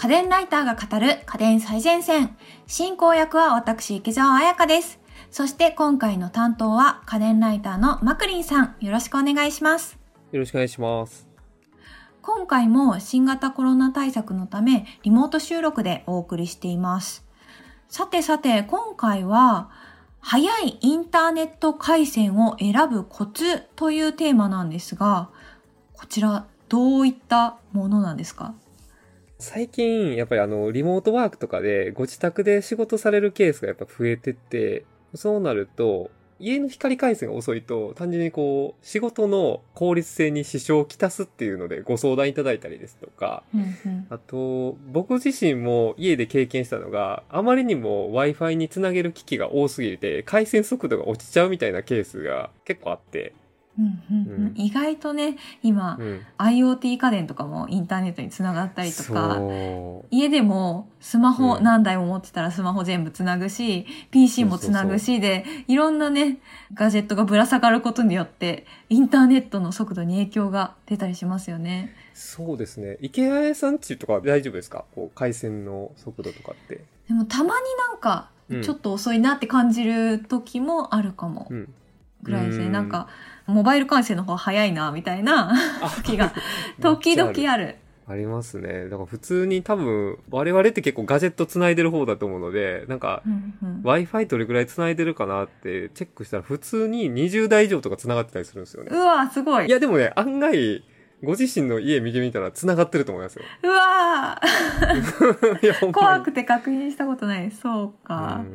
[0.00, 2.36] 家電ライターが語る家電最前線。
[2.68, 5.00] 進行役は私、池澤彩香です。
[5.32, 8.76] そして今回の担当は家電ライターのマクリンさん。
[8.78, 9.98] よろしくお願いします。
[10.30, 11.26] よろしくお願いします。
[12.22, 17.26] 今回も新型コロナ対策のためリモート収録でお送りしています。
[17.88, 19.68] さてさて、今回は
[20.20, 25.30] 早いインターネット回線を選ぶコツというテーマなんですが、
[25.92, 28.54] こちらどういったものなんですか？
[29.38, 34.84] 最近、やっぱりあの、リモートワークとかでご自宅で仕事されるケースがやっぱ増えてって、
[35.14, 36.10] そうなると、
[36.40, 44.06] 家の光回線が遅いと、単純にこう、仕事の効率性に支障をきたすっていうのでご相談いただいたりですとか、うんうん。
[44.10, 53.32] あと、僕自身も家で経験したのが、あまりにも Wi-Fi につなげる機器が多すぎて、回線速度が落ちちゃうみたいなケースが結構あって、
[53.78, 56.20] うんうんうんうん意外とね、今、うん。
[56.38, 59.38] IoT 家電とかもインターネットにつながったりとか。
[60.10, 66.38] 家でもスマホうん何台も持ってたらスマホ全部つなぐし、PC もつなぐしで、いろんなね、
[66.74, 71.94] ガジェットがぶら下がることによって、インターネットの速度に影響が出たりしますよね。
[72.14, 72.98] そうですね。
[73.00, 74.84] 池谷さんちとかは大丈夫ですか？
[74.94, 76.84] こう、回線の速度とかって。
[77.06, 77.50] でもたまに
[77.88, 81.74] なんかうん、ちょっと遅いなって感じる時もあるかもう、ん。
[82.22, 82.64] ぐらいですね。
[82.66, 83.06] うんなんか、
[83.48, 85.52] モバイル回線の方が早いな、みたいな
[85.96, 86.32] 時が、
[86.80, 87.76] 時々ある。
[88.06, 88.84] ありますね。
[88.84, 93.22] だから普通に多分、我々って結構ガジェット繋いでる方だと思うので、なんか、
[93.82, 98.90] Wi-Fi どれくらい繋いでるかなってチェックしたら普通に20台以上とか繋がってたりするんですよね。
[98.92, 99.66] うわすごい。
[99.66, 100.84] いやでもね、案外、
[101.22, 103.44] ご自身の家見てみたら繋がってると思いますよ。
[103.62, 104.40] うわ
[105.92, 107.50] 怖くて確認したことない。
[107.50, 108.42] そうか。
[108.46, 108.54] う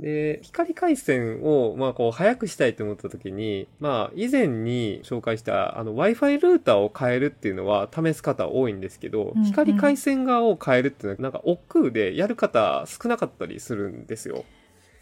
[0.00, 14.44] で、光回線を、まあ、こう、早くしたいと思った時に、まあ、以前に紹介した、あの、Wi-Fi ルーターを変えるっていうのは試す方多いんですけど、うんうん光回線側を変えるっていうのは、なんか、億劫でやる方少なかったりするんですよ。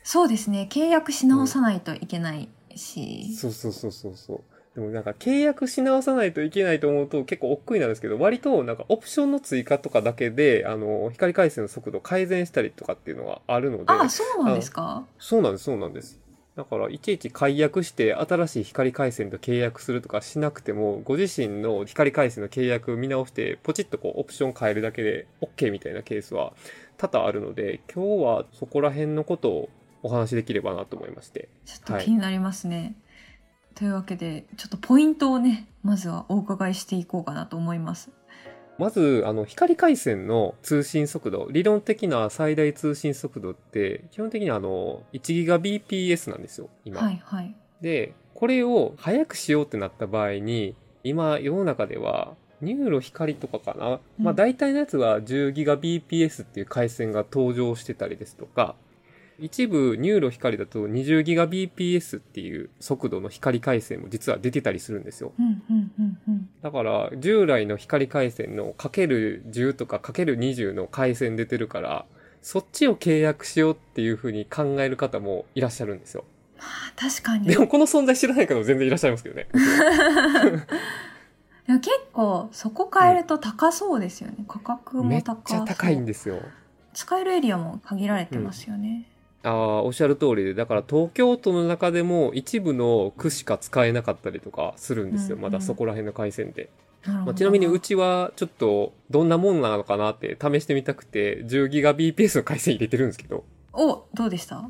[0.03, 0.69] そうですね。
[0.71, 3.34] 契約し直さないといけないし。
[3.34, 4.41] そうそうそうそうそう。
[4.78, 15.05] でもなんか契約し直さないといけないと思うと結構億劫になるんですけど、割となんかオプションの追加とかだけで、あの、光回線の速度を改善したりとかっていうのはあるので、あ、そうなんですか？
[15.19, 16.21] そうなんです、そうなんです。
[16.55, 26.53] だから、いちいち解約して新しい光回線と契約するとかしなくても、ご自身の光回線の契約見直して、ポチッとこう、オプション変えるだけで OK みたいなケースは
[26.99, 29.69] 多々あるので、今日はそこら辺のことを
[30.05, 31.49] お話しできればなと思いまして。
[31.66, 32.95] ちょっと気になりますね。
[33.78, 38.11] というわけで、ちょっとポイントをね、まずはお伺いしていこうかなと思います。
[38.77, 47.00] まず、あの、光回線の通信速度、理論的な最大通信速度って、基本的にあの、1GBps なんですよ、今。
[47.00, 47.55] はいはい。
[47.81, 50.75] で、これを早くしようってなった場合に、
[51.05, 58.75] 今世の中では、 NURO 光とかかな、うんまあ大体のやつは 10GBps っていう回線が登場してたりですとか、
[59.41, 65.32] 一部 NURO 光だと 20GBps っていう速度の光回線も実は出てたりするんですよ。
[65.38, 66.49] うんうんうんうん。
[66.60, 72.04] だから従来の光回線のかける10とかかける20の回線出てるから、
[72.43, 76.25] そっちを契約しようっていう風に考える方もいらっしゃるんですよ。
[76.59, 77.47] あ確かに。
[77.47, 79.47] でもこの存在知らない方も全然いらっしゃいますけどね。
[81.69, 84.37] 結構、そこ変えると高そうですよね。
[84.48, 85.66] 価格めっも高そう。
[85.66, 86.41] ちゃ高いんですよ。
[86.94, 89.06] 使えるエリアも限られてますよね。
[89.06, 95.37] ああ、おっしゃる通りで、だから東京都の中でも一部の区しか使えなかったりとかするんですよ。
[95.37, 96.71] うんうんまだそこら辺の回線で。
[97.06, 103.44] まあ、ちなみにうちはちょっとどんなもんなのかなって試してみたくて 10GBps の回線入れてるんですけど。
[103.72, 104.69] お、どうでした？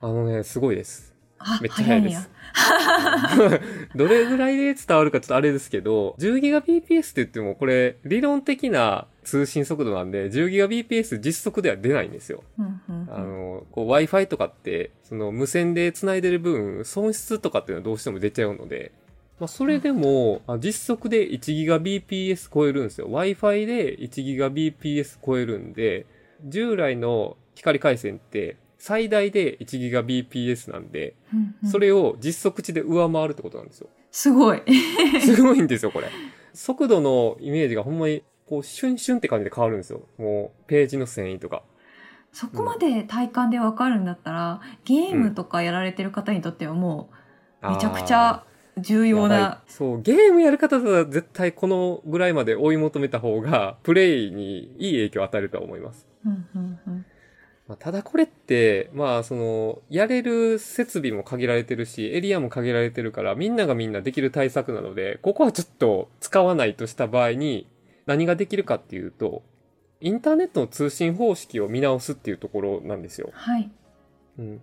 [0.00, 1.11] あのね、すごいです。
[1.44, 2.30] あ、めっちゃ早いです。
[3.96, 12.42] どれぐらいで伝わるかちょっとあれですけど、10GBps って言ってもこれ理論的な通信速度なんで 10GBps 実測では出ないんですよ。
[12.58, 18.92] うんうんうんあの、Wi-Fi とかって、その無線で繋いでる分、損失とかっていうのはどうしても出ちゃうので、
[19.38, 23.08] まあ、それでも、あ実測で 1GBps 超えるんですよ。
[23.08, 26.06] Wi-Fi で 1GBps 超えるんで、
[26.44, 33.88] 従来の光回線って最大で 1GBps なんで、うんうんそれを実測値で上回るってことなんですよ。
[34.10, 34.62] すごい。
[35.22, 36.08] すごいんですよ、これ。
[36.52, 40.00] 速度のイメージがほんまに、こう、シュンシュンって感じで変わるんですよ。
[40.18, 41.62] もう、ページの繊維とか。
[42.32, 47.08] そこまで体感でわかるんだったら、ゲームとかやられてる方にとってはも
[47.62, 48.42] う、めちゃくちゃ
[48.78, 49.62] 重要な。
[49.64, 56.04] いそう、ゲームやる方は絶対このぐらいまで追い求めた方が、プレイにいい影響を与えるとは思います。
[56.26, 57.01] うんうんうん
[57.72, 67.66] まあ、ただこれって、まあその、やれる設備も限られてるし、エリアも限られてるから、みんながみんなできる対策なので、ここはちょっと使わないとした場合に、
[68.04, 69.42] 何ができるかっていうと、
[70.02, 73.30] インターネットの通信方式を見直すっていうところなんですよ。
[73.32, 73.70] はい。
[74.38, 74.60] うん。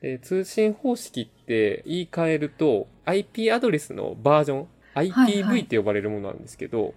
[0.00, 4.58] で、通信方式って言い換えると IP アドレスのバージョン、
[4.94, 6.94] はいはい IPv って呼ばれるものなんですけど、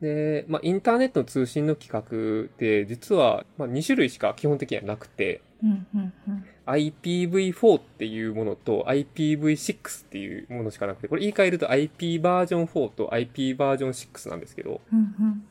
[0.00, 6.44] で、まあ、インターネットの通信の規格って実は、まあ、2種類しか基本的にはなくて、うんうんうん。
[6.66, 15.44] IPv4 っていうものと IPv6 っていうものしかなくて、これ言い換えると IP バージョン4と IP バージョン6なんですけど、うんうん。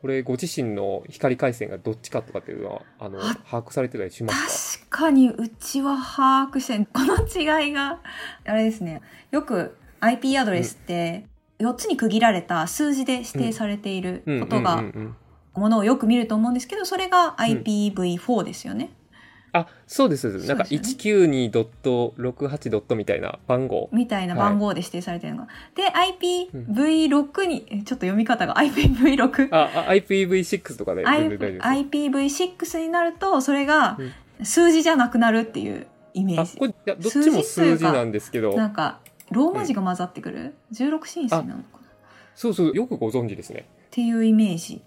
[0.00, 4.86] これご自身の光回線がどっちかとかっていうのは、あの、あ把握されてたりしますか？
[4.90, 8.00] 確かにうちは把握してこの違いが
[8.44, 11.26] あれですねよく IP アドレスって
[11.58, 14.40] 4つに区切られた数字で指定されているうん。
[14.40, 14.82] ことが
[15.54, 18.90] ものをよく見ると思うんですけどそれが IPv4 ですよね、
[19.52, 20.22] あ、そうです。
[20.22, 20.48] そうです。
[20.48, 22.94] なんかそうです 192.68.
[22.94, 23.88] みたいな番号。
[23.92, 32.42] みたいな番号で指定されてるのが、で IPv6 にえちょっと読み方が IPv6 あ、あ IPv6 とかで全然大丈夫です。
[32.42, 33.98] IPv6 になるとそれが
[34.42, 39.00] 数字じゃなくなるっていうイメーあ、ジこれ、どっちも数字なんですけど、なんか
[39.30, 41.58] ローマ字が混ざってくる、16進数なのかな？
[41.58, 41.62] っ
[42.34, 43.68] そうそう、よくご存知ですね。
[43.90, 44.82] ていうイメージ。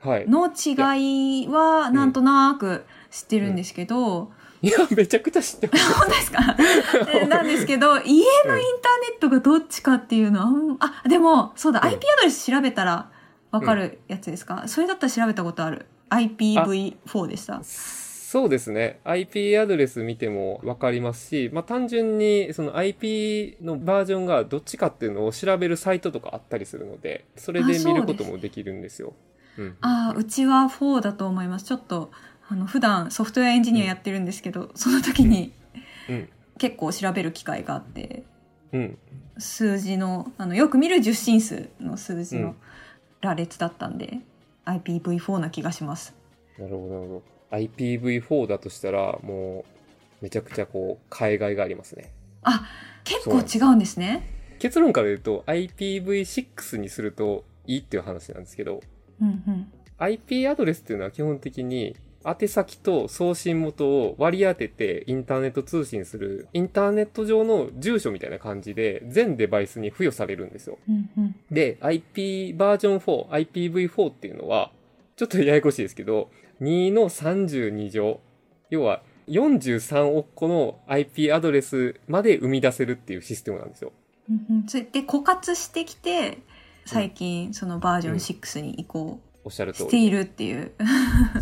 [0.00, 0.26] はい。
[0.28, 4.30] の違いはなんとなく知ってるんですけど、
[4.62, 5.92] いや、めちゃくちゃ知ってます。
[5.94, 6.56] 本当ですか？
[7.12, 8.62] えなんですけど 家のインターネ
[9.16, 11.86] ットがどっちかっていうのはあんあでもそうだ、うん。
[11.86, 13.10] IP アドレス調べたら
[13.50, 17.60] わかるやつですか、それだったら調べたことある？IPv4 でした
[18.30, 19.00] そうですね。
[19.04, 29.14] IP アドレス見てもわかりますし、まあ単純にその IP のバージョンがどっちかっていうのを調べるサイトとかあったりするので、それで見ることもできるんですよ。
[29.56, 29.76] うん。
[29.80, 32.10] ああうちは4だと思いますちょっと
[32.50, 35.54] あの普段ソフトウェアエンジニアやってるんですけど、その時に
[36.10, 36.28] うん。
[36.58, 38.24] 結構調べる機会があって
[38.74, 38.98] うん。
[39.38, 42.56] 数字のあのよく見る十進数の数字のうん
[43.22, 44.18] 羅列だったんで、
[44.66, 46.14] IPv4 な気がします
[46.58, 47.37] なるほど、なるほど。
[47.50, 49.64] IPv4 だとしたら、も
[50.20, 52.12] う、めちゃくちゃこう、海外がありますね。
[52.42, 52.66] あ
[53.04, 54.26] 結構違うんですね
[54.58, 58.80] 結論から言うと、IPv6 にするといいっていう話なんですけど、
[59.20, 70.78] うんうん IP アドレスっていうのは基本的に、宛先と送信元を割り当ててインターネット通信するインターネット上の住所みたいな感じで全デバイスに付与されるんですよ。
[70.88, 74.70] うんうんで、IP バージョン4、IPv4 っていうのは、
[75.16, 78.20] ちょっとややこしいですけど、2の32乗、
[78.70, 83.92] 要は43億個の IP アドレスまで生み出せるっていうシステムなんですよ。
[84.28, 86.38] うんうんそれで枯渇してきて
[86.84, 89.88] 最近そのバージョン6に移行おっしゃる通り。
[89.88, 90.72] しているっていう、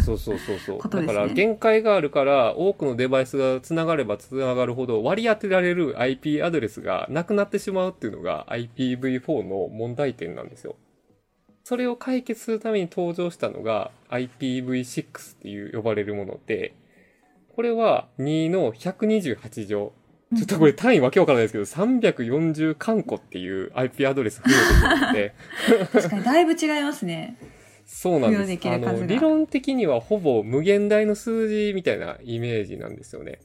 [0.04, 0.76] そうそうそうそう。
[1.00, 10.76] ねだから限界があるから、多くのデバイスが繋がれば繋がるほど割り当てられる IP アドレスがなくなってしまうっていうのが IPv4 の問題点なんですよ。
[11.66, 16.76] それを解決するために登場したのが IPv6 っていう呼ばれるもので、
[17.56, 19.92] これは2の128乗。
[20.36, 25.34] ちょっとこれ単位わけわからないですけど、340カンコっていう IP アドレス付与できるので、
[25.92, 27.36] 確かにだいぶ違いますね
[27.84, 28.68] そうなんでです。
[28.68, 33.40] あの、理論的にはほぼ無限大の数字みたいなイメージなんですよね。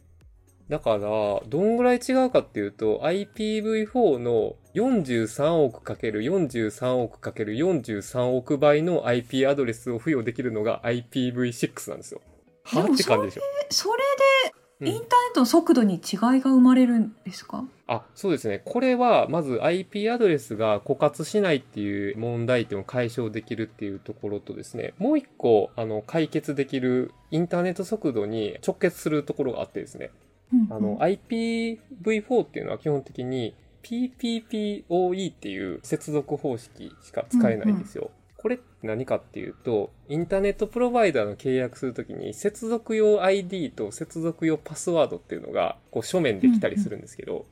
[0.70, 12.22] だから、どんぐらい違うかっていうと、IPv4 の43億 ×43 億 ×43 億倍の IP アドレスを付与できるのが IPv6 なんですよ。
[12.64, 13.42] はって感じでしょ。
[13.70, 18.64] それうんでインターネットの速度に違いが生まれるんですか、あ、そうですね。
[18.66, 30.10] これは、まず IP アドレスが枯渇しないっていう問題点を解消できるっていうところとですね、もう一個、あの、解決できるインターネット速度に直結するところがあってですね、
[30.52, 38.12] うんうんあの、IPv4 っていうのは基本的に PPPoE っていう接続方式しか使えないんですよ。
[38.38, 47.46] これって何かっていうと、インターネットプロバイダーの契約するときに接続用 ID と接続用パスワードっていうのがこう書面できたりするんですけど、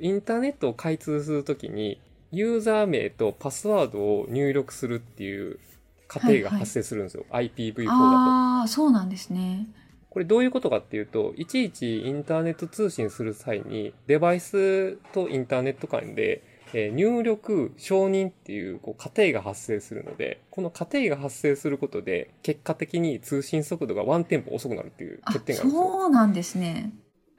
[0.00, 2.00] インターネットを開通するときに
[2.32, 5.58] ユーザー名とパスワードを入力するっていう
[6.08, 7.24] 過程が発生するんですよ。
[7.30, 7.90] IPv4 だと。
[7.92, 9.68] ああそうなんですね
[10.18, 16.42] これどういうことかっていうと、いちいちインターネット通信する際に、デバイスとインターネット間で、
[16.74, 25.82] え入力、承認っていうこう過程が発生するので、この過程が発生することで、結果的に通信速度がワンテンポ遅くなるっていう欠点があるんですよ。
[25.84, 26.92] そうなんですね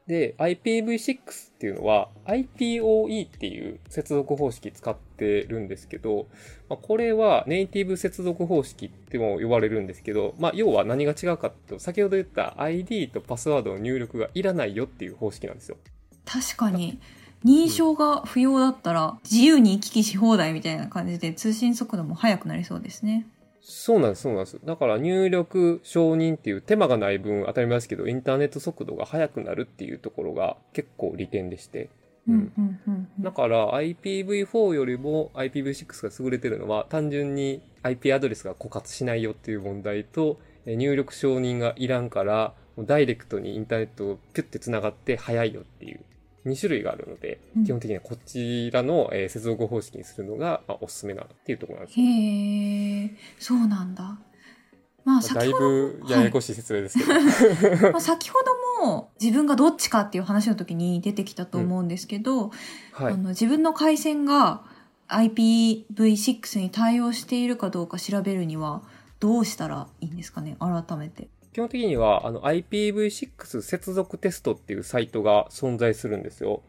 [0.09, 6.25] で、IPv6 っていうのは IPOE っていう接続方式使ってるんですけど、
[6.67, 15.77] まあ、これはネイティブ接続方式っても呼ばれるんですけど、まあ、要は何が違うかっていうと、先ほど言った ID とパスワードの入力がいらないよっていう方式なんですよ。
[16.25, 16.99] 確かに
[17.45, 23.27] 認証が不要だったら自由に行き来し放題みたいな感じで通信速度も速くなりそうですね
[23.61, 24.59] そうなんです、そうなんです。
[24.63, 31.89] だから入力承認っていう手間がない分当たり前ですけど、インターネット速度が速くなるっていうところが結構利点でして。
[32.27, 46.01] うんうんうんうんだから IPv4 よりも IPv6 が優れてるのは単純に IP アドレスが枯渇しないよっていう問題とえー入力承認がいらんからもうダイレクトにインターネットをピュッて繋がって早いよっていう
[46.45, 52.05] 2種類があるので、うん基本的にはこちらの、えー接続方式にするのが、まあ、おすすめなっていうところなんですよ。
[52.05, 54.17] へえそうなんだ
[55.05, 57.91] まあまあだい先ほどぶややこしい説明ですけど。
[57.91, 58.39] まあ、先ほ
[58.79, 62.51] ども自分がどっちかっていう話の時に出てきたと思うんですけど、
[62.91, 63.17] はいあ。
[63.17, 64.63] の自分の回線が
[65.07, 68.83] IPv6 に対応しているかどうか調べるには
[69.19, 71.29] どうしたらいいんですかね改めて。
[71.53, 76.61] 基本的には、あの、IPv6 接続テストっていうサイトが存在するんですよ。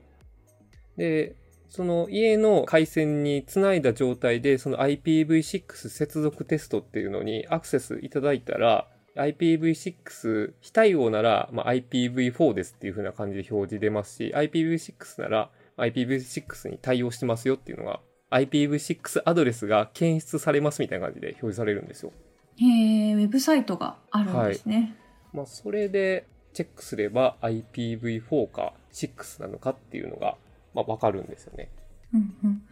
[0.97, 1.37] で、
[1.69, 22.13] その家の回線につないだ状態で、その IPv6 接続テストっていうのにアクセスいただいたら、IPv6 非対応なら、まあ、IPv4 ですっていう風な感じで表示出ますし、IPv6 なら IPv6 に対応してますよっていうのが、IPv6 アドレスが検出されますみたいな感じで表示されるんですよ。
[22.61, 24.95] へえ、ウェブサイトがあるんですね。
[25.33, 30.37] まあ、それでチェックすれば IPv4 か6なのかっていうのが、
[30.75, 31.69] まあ、わかるんですよね。
[32.13, 32.63] うんうん、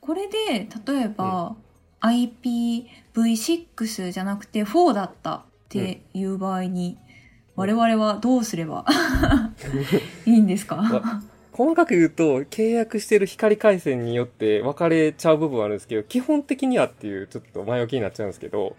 [0.00, 1.56] これで例えば、
[2.00, 6.96] IPv6 じゃなくて4だったっていう場合に、
[7.56, 8.84] 我々はどうすれば
[10.26, 10.76] いいんですか？
[10.76, 11.22] わ
[11.52, 18.74] 細かく言うと、契約してる光回線によって分かれちゃう部分はあるんですけど、基本的にはっていうちょっと前置きになっちゃうんですけど、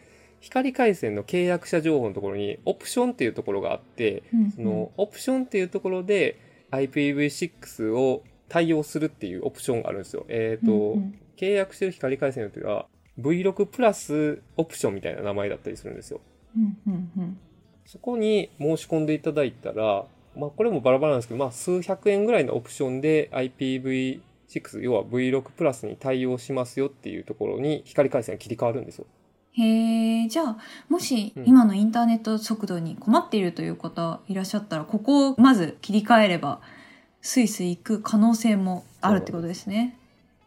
[0.45, 6.39] 光回線の契約者情報のところにオプションっていうところがあって、うんそのオプションっていうところで
[6.71, 10.23] IPv6 を対応するっていうオプションがあるんですよ。
[10.29, 12.85] えっ、と、うんうん契約してる光回線っては
[13.19, 16.21] V6 プラスオプションみたいな名前だったりするんですよ。
[16.55, 17.37] うんうんうん
[17.85, 29.05] そこに申し込んでいただいたら、まあこれもバラバラなんですけど、まあ数百円ぐらいのオプションで IPv6、要は V6 プラスに対応しますよっていうところに光回線が切り替わるんですよ。
[29.57, 30.57] へえ、じゃあ、
[30.89, 36.59] もしうん今のインターネット速度に困っているという方いらっしゃったら、ここをまず切り替えれば、
[37.21, 39.97] スイスイ行く可能性もあるってことですね。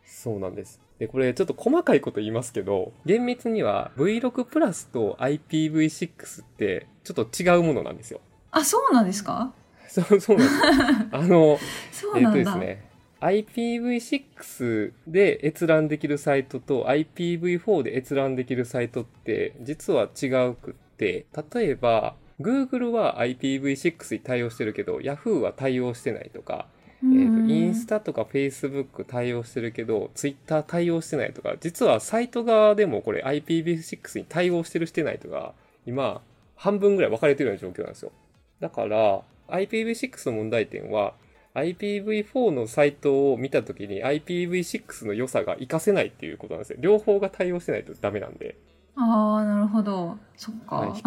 [0.05, 0.81] そうなんです。
[0.99, 8.21] で、これちょっと細かいこと言いますけど、厳密には V6 プラスと IPv6 ってちょっと違うものなんですよ。
[8.51, 9.53] あ、そうなんですか？
[9.89, 11.17] そう、そうなんです。
[11.17, 11.59] あの、えっ、
[11.93, 12.31] そうなんだ。
[12.33, 12.88] とですね、
[13.21, 26.67] IPv6 で閲覧できるサイトと IPv4 で閲覧できるサイトって実は違うくって、例えば Google は IPv6 に対応してるけど Yahoo は対応してないとか、
[27.03, 35.55] えーとインスタとか Facebook 対応してるけど Twitter 対応してないとか、実はサイト側でもこれ IPv6 に対応してるしてないとか、
[35.87, 36.21] 今
[36.55, 38.13] 半分ぐらい分かれてるような状況なんですよ。
[38.61, 41.15] だから、IPv6 の問題点は、
[41.59, 46.79] IPv4 のサイトを見たときに IPv6 の良さが活かせないっていうことなんですよ。
[46.81, 48.57] 両方が対応してないとダメなんで。
[48.97, 50.19] ああ、なるほど。
[50.37, 50.77] そっか。
[50.77, 51.01] はい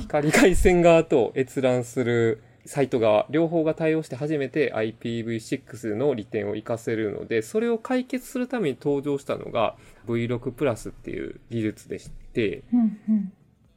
[0.00, 9.76] 光 光回線側と閲覧するサイト側、両方が対応して初めて IPv6 の利点を活かせるので、それを解決するために登場したのが
[10.06, 13.32] V6 プラスっていう技術でして、うんうん。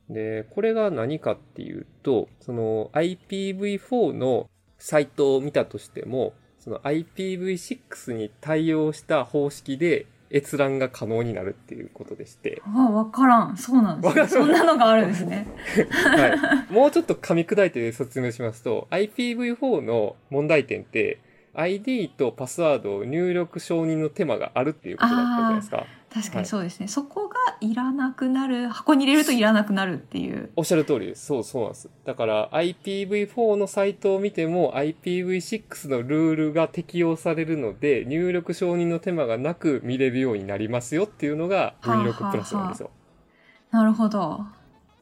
[0.10, 4.50] で、これが何かっていうと、その IPv4 の
[4.84, 13.56] サイトを見たとしても、その IPv6 に対応した方式で閲覧が可能になるっていうことでして、ああ、わからん。
[13.56, 15.48] そうなんですそんなのがあるんですね。
[15.90, 16.74] はい。
[16.74, 21.22] もうちょっと噛み砕いて説明しますと、IPv4 の問題点って、
[21.54, 25.86] ID とパスワードを入力承認の手間があるっていうことだったじゃないですか。
[26.14, 26.90] 確かはいにそうですね。
[26.90, 27.23] そこ
[27.54, 30.52] がいらなくなる、箱に入れるといらなくなるっていう。
[30.56, 31.26] おっしゃる通りです。
[31.26, 31.90] そうそうなんです。
[32.06, 42.90] だから IPv4 のサイトを見ても IPv6 のルールが適用されるので入力承認の手間がなく見れるようになりますよっていうのがはあはあ V6 プラスなんですよ。
[43.72, 44.42] なるほど。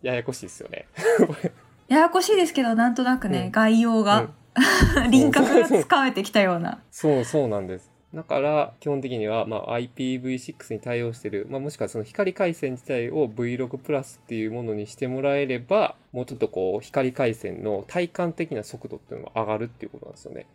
[0.01, 0.87] ややこしいですよね。
[1.87, 4.29] ややこしいですけど、なんとなくね、うん概要が、
[5.11, 6.79] 輪郭がつかめてきたような。
[6.89, 7.90] そうそうなんです。
[8.13, 20.45] だから、基本的には、まあ、IPv6 に対応してる、まあ、もしくはその光回線自体を V6 プラスっていうものにしてもらえれば、もうちょっとこう、光回線の体感的な速度っていうのが上がるっていうことなんですよね。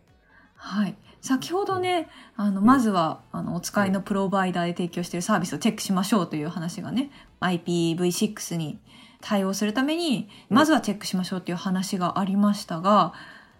[0.55, 0.95] はい。
[1.21, 7.09] 先ほどね、あの、まずは、あの、お使いのプロバイダーで提供しているサービスをチェックしましょうという話がね、
[7.41, 8.79] IPv6 に
[9.21, 13.13] 対応するために、まずはチェックしましょうという話がありましたが、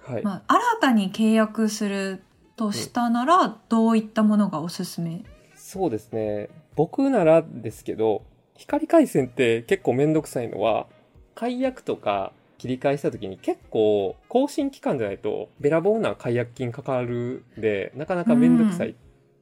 [0.03, 0.23] はい。
[0.23, 2.23] まあ、新たに契約する
[2.57, 5.23] としたなら、どういったものがおすすめ？
[5.55, 6.49] そうですね。
[6.75, 8.23] 僕ならですけど、
[8.55, 10.87] 光回線って結構めんどくさいのは、
[11.35, 18.95] 解約とか切り替えした時に結構更新期間じゃないとべらぼうな解約金かかるんで、なかなかめんどくさい。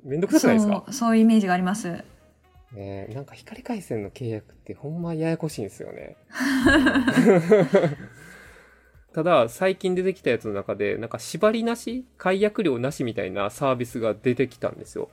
[0.03, 0.83] めんどくさくないですか？
[0.91, 2.03] そう、いうイメージがあります。
[2.73, 6.17] ねえなんか光回線の契約ってほんまややこしいんですよね。
[9.15, 15.09] ただ、最近出てきたやつの中で、なんか縛りなし解約料なしみたいなサービスが出てきたんですよ。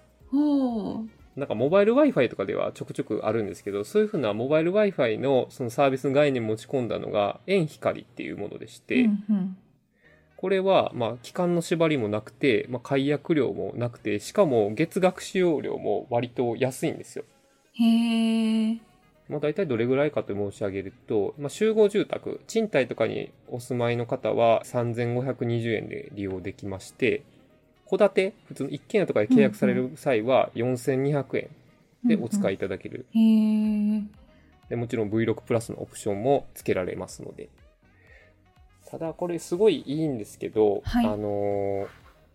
[1.36, 9.56] なんかモバイル Wi-Fi とかではちょくちょくあるんですけど、そういうふうなモバイル Wi-Fi のそのサービスの概念持ち込んだのが、円光っていうものでして、うんうん
[10.36, 17.24] これは、まあ、期間の縛りもなくて、まあ、解約料もなくて、しかも月額使用料も割と安いんですよ。
[17.74, 18.91] へえ。
[19.32, 27.22] まあ、大体どれぐらいかと申し上げると、まあ、集合住宅、賃貸とかにお住まいの方は3520円で利用できまして、
[27.88, 31.50] 戸建て、普通の一軒家とかで契約される際は4200円
[32.04, 33.06] でお使いいただける。
[33.14, 34.02] へえ。
[34.68, 37.48] でもちろん V6 プラスのオプションも付けられますので。
[38.90, 41.86] ただこれすごいいいんですけど、はいあのー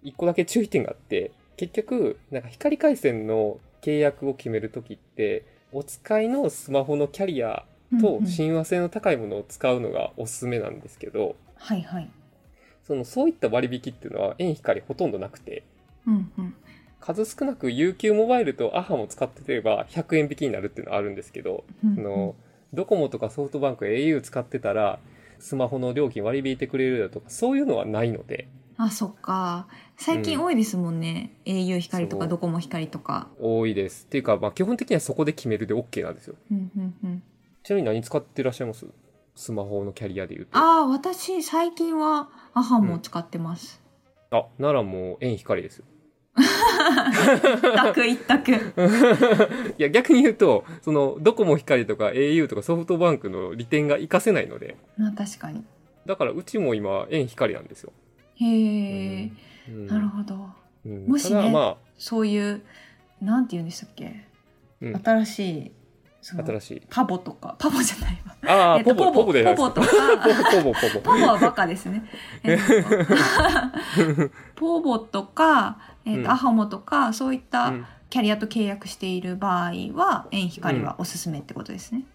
[0.03, 7.65] 一個だけ注意点があって、結局、なんか光回線の契約を決めるときって、お使いのスマホのキャリア
[8.01, 12.09] とうんうん親和性の高いものを使うのがおすすめなんですけど、はいはい。
[12.83, 15.63] そのそういった割引っていうのは円光ほとんどなくて、
[16.05, 16.55] うんうん。
[16.99, 22.35] 数少なく UQ モバイルと AHA も使ってれば100円引きになるっていうのはあるんですけど、うんあの、
[22.73, 24.99] ドコモとかソフトバンク、au 使ってたら、
[25.39, 28.47] スマホの料金割り引いてくれるだとか、そういうのはないので、
[28.77, 29.67] あ、そっか。
[29.97, 31.31] 最近多いですもんね。
[31.45, 33.27] au 光とかドコモ光とか。
[33.39, 34.05] 多いです。
[34.05, 36.35] っていうか、まあ、基本的にはそこで決めるで OK なんですよ。
[36.51, 37.23] うんうんうん。
[37.63, 38.85] ちなみに何使ってらっしゃいます？
[39.35, 40.57] スマホのキャリアで言うと。
[40.57, 43.81] あ、ああ、私最近はアハモを使ってます。
[44.59, 45.85] ならもう、円光ですよ。
[46.37, 48.51] 一択一択。
[49.77, 55.63] いや、逆に言うと、その、ドコモ光とか au とかソフトバンクの利点が活かせないので、まあ確かに。
[56.05, 57.91] だからうちも今、円光なんですよ。
[58.39, 59.31] へえ、
[59.69, 60.49] うんなるほど。
[60.85, 62.61] うんもしねまそういう、
[63.21, 64.25] なんて言うんでしたっけ、
[64.81, 65.71] うん新しい、
[66.21, 66.81] 新しい。
[66.89, 68.35] パボとか、パボじゃないわ。
[68.69, 69.33] ああ、えっとポボ、ポボ。
[69.33, 69.87] ポボとか、
[70.51, 71.01] ポボ、ポボ。
[71.01, 72.03] ポボはバカですね。
[72.43, 82.05] えっと ポボとか、えっとうんアハモとか、そういったうんキャリアと契約している場合は、円光はおすすめってことですね。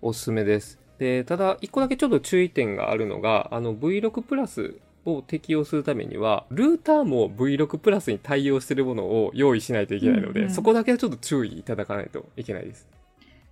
[0.00, 0.78] おすすめです。
[0.98, 12.86] で、ただ、一個だけちょっと注意点があるのが、あの V6 プラスを適用するためには、ルーターも V6 プラスに対応しているものを用意しないといけないので、うんうんそこだけはちょっと注意いただかないといけないです。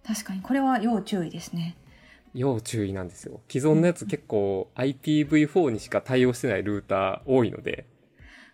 [0.06, 1.76] 確かに、これは要注意ですね。
[2.34, 3.40] 要注意なんですよ。
[3.48, 7.86] 既存のやつ結構 IPv4 にしか対応してないルーター多いので、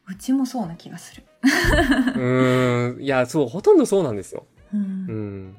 [0.08, 1.22] うちもそうな気がする。
[1.42, 4.46] うーん、いや、そう、ほとんどそうなんですよ。
[4.72, 5.56] うんうん。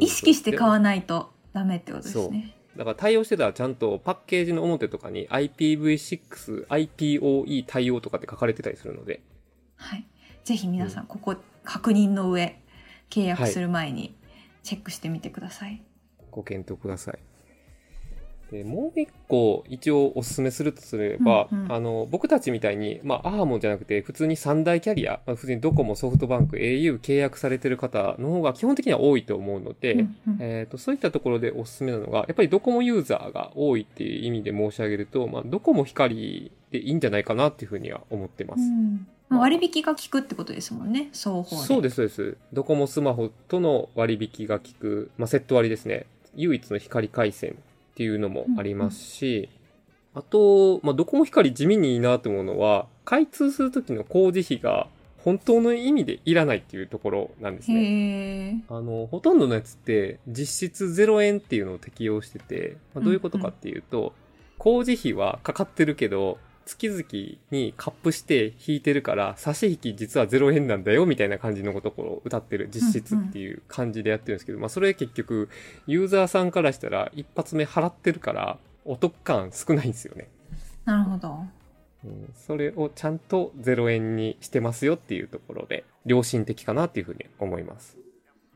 [0.00, 2.56] 意識して買わないとダメってことですね。
[2.76, 9.22] だから対応してたらちゃんとパッケージの表とかに IPv6、IPOE 対応とかって書かれてたりするので、
[9.76, 10.06] はい。
[10.44, 12.60] ぜひ皆さん、ここ確認の上、
[13.10, 14.14] 契約する前に
[14.62, 15.82] チェックしてみてください。
[16.30, 17.18] ご検討ください。
[18.50, 38.62] でもう一個一応お勧めするとすれば、うんうんあの僕たちみたいに、まあ、アハモじゃなくて普通に三大キャリア、まあ、普通にドコモ、ソフトバンク、au 契約されてる方の方が基本的には多いと思うので、うんうんえー、とそういったところでおすすめなのが、やっぱりドコモユーザーが多いっていう意味で申し上げると、まあ、ドコモ光でいいんじゃないかなっていうふうには思ってます。
[38.62, 41.56] うんまあ割引が効くってことですもんね、双方で。
[41.62, 42.36] そうです、そうです。
[42.52, 46.06] ドコモスマホとの割引が効く、まあ、セット割ですね。
[46.34, 47.56] 唯一の光回線
[48.00, 49.50] っていうのもありますし、
[50.14, 54.86] あと、まあ、ドコモ光地味にいいなと思うのは、開通するときの工事費が
[55.18, 58.64] 本当の意味でいらないっていうところなんですね。
[58.70, 64.14] あの、ほとんどのやつって実質0円っていうのを適用してて、まあ、どういうことかっていうと、
[64.56, 67.02] 工事費はかかってるけど、月々
[67.50, 75.48] にカップして引いてるから、差し引き実は0円なんだよみたいな感じのところを歌ってる実質っていう感じでやってるんですけど、まあそれ結局
[75.86, 80.28] ユーザーさんからしたら一発目払ってるからお得感少ないんですよね。
[80.84, 81.44] なるほど。
[82.04, 87.98] うん、それをちゃんと0円にしてますよっていうところで良心的かなっていうふうに思います。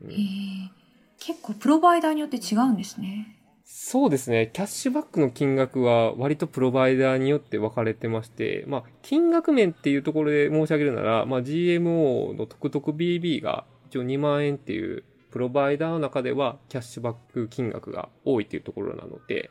[0.03, 0.71] うん。
[1.19, 3.37] 結構プロバイダーによって違うんですね。
[3.67, 4.51] そうですね。
[4.53, 19.49] キャッシュバックの金額は割とプロバイダーによって分かれてまして、まあ、金額面っていうところで申し上げるなら、まあ、GMO のトクトク BB が一応2万円っていうプロバイダーの中ではキャッシュバック金額が多いっていうところなので、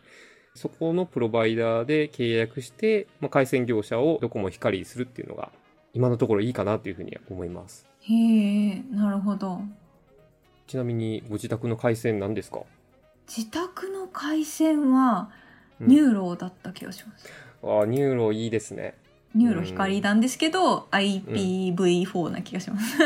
[0.54, 5.50] そこのプロバイダーで契約して、まあ、回線業者をどこも光にするっていうのが
[5.92, 7.84] 今のところいいかなというふうには思います。
[8.02, 9.58] へえ、なるほど。
[10.68, 12.60] ちなみにご自宅の回線何ですか？
[13.26, 15.30] 自宅の回線は
[15.80, 17.28] うん NURO だった気がします。
[17.62, 18.94] ああ、 NURO いいですね。
[19.34, 22.96] NURO 光なんですけど、IPv4 な気がします。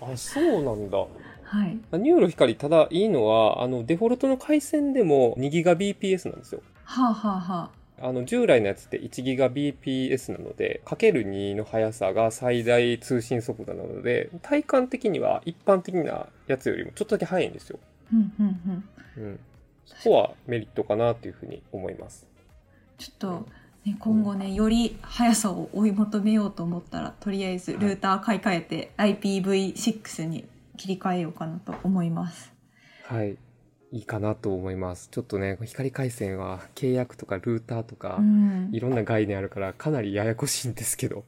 [0.00, 0.98] あ、そうなんだ。
[0.98, 1.78] はい。
[1.90, 6.62] あ NURO 光、ただいいのは、あの、デフォルトの回線でも 2GBps なんですよ。
[6.84, 17.80] はあ、はあはあ、あの、従来のやつって 1GBps なので、かける2の速さが最大通信速度なので、体感的には一般的なやつよりもちょっとだけ速いんですよ。
[18.12, 18.84] うんうん
[19.18, 19.24] うん。
[19.24, 19.40] うん。
[19.84, 22.26] そこはメリットかなというふうに思います。
[22.98, 23.46] ちょっと、
[23.84, 30.44] ね、今後ね、より速さを追い求めようと思ったら、とりあえずルーター買い替えて IPv6 に
[30.76, 32.52] 切り替えようかなと思います。
[33.04, 33.36] はい。
[33.92, 35.08] いいかなと思います。
[35.10, 38.78] ちょっとね、光回線は契約とかルーターとかう、んい。
[38.78, 41.24] ろんな概念あるからかなりややこしいんですけど。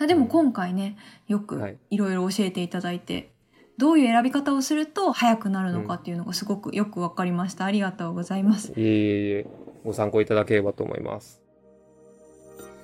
[0.00, 0.96] あでも今回ね、
[1.26, 3.30] よくはいいろいろ教えていただいて、
[3.78, 7.64] どういう選び方をすると速くなるのかっていうのがすごくよくわかりました。
[7.64, 8.72] ありがとうございます。
[8.72, 9.46] いえいえ
[9.84, 11.40] ご参考いただければと思います。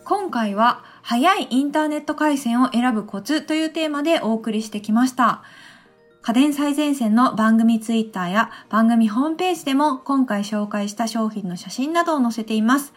[0.04, 5.42] 今回は、速いインターネット回線を選ぶコツというテーマでお送りしてきました。
[6.20, 12.94] 家電最前線の番組ツイッターや番組ホームページでも今回紹介した商品の写真などを載せています。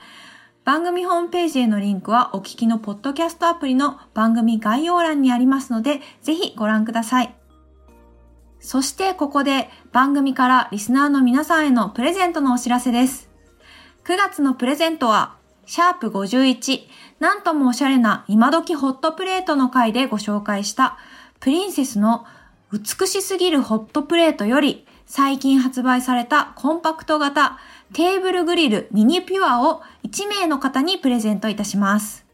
[0.63, 7.46] 番組ホームページへのリンクはお聞きのポッドキャストアプリの番組概要欄にありますので、ぜひご覧ください。
[8.59, 13.29] そしてここで番組からリスナーの皆さんへのプレゼントのお知らせです。
[14.03, 16.87] 9月のプレゼントは、シャープ51、
[17.19, 20.97] なんともおしゃれな今時ホットプレートの回でご紹介した、
[21.39, 22.25] プリンセスの
[22.71, 27.57] 美しすぎるホットプレートより、最近発売されたコンパクト型
[27.93, 32.25] テーブルグリルミニピュアを1名の方にプレゼントいたします。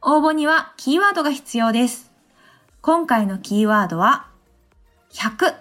[0.00, 2.10] 応募にはキーワードが必要です。
[2.80, 4.26] 今回のキーワードは、
[5.16, 5.54] 100、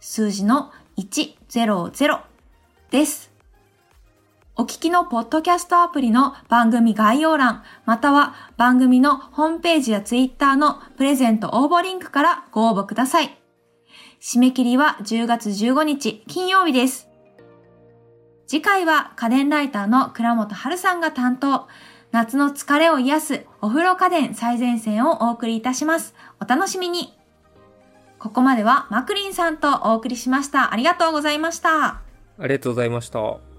[0.00, 2.20] 数字の100
[2.90, 3.32] です。
[4.54, 13.38] お聞きのポッドキャストアプリの番組概要欄、または番組のホームページやツイッターのプレゼント応募リンクからご応募ください。
[14.20, 17.08] 締め切りは10月15日金曜日です。
[18.46, 21.66] 次回は家電ライターの倉本春さんが担当。
[22.12, 26.14] 夏の疲れを癒すお風呂家電最前線をお送りいたします。
[26.42, 27.15] お楽しみに。
[28.18, 30.72] ここまではマクリンさんとお送りしました。
[30.72, 32.00] ありがとうございました。
[32.38, 33.55] ありがとうございました。